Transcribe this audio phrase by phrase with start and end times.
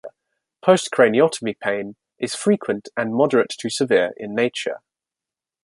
[0.65, 4.79] Postcraniotomy pain is frequent and moderate to severe in nature.